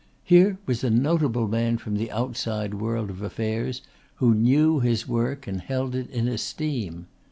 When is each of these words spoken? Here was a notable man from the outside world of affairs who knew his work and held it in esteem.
Here 0.23 0.57
was 0.65 0.83
a 0.83 0.89
notable 0.89 1.47
man 1.47 1.77
from 1.77 1.95
the 1.95 2.09
outside 2.09 2.73
world 2.73 3.11
of 3.11 3.21
affairs 3.21 3.83
who 4.15 4.33
knew 4.33 4.79
his 4.79 5.07
work 5.07 5.45
and 5.45 5.61
held 5.61 5.93
it 5.93 6.09
in 6.09 6.27
esteem. 6.27 7.05